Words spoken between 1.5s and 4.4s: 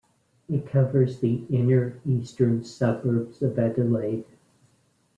inner eastern suburbs of Adelaide.